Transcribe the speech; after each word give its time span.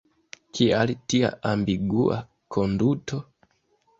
Kial 0.59 0.93
tia 1.13 1.29
ambigua 1.49 2.17
konduto? 2.57 3.23